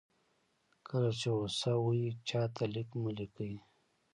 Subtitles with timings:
[0.87, 3.53] کله چې غوسه وئ چاته لیک مه لیکئ.